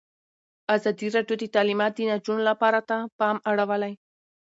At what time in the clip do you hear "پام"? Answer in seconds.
3.19-3.35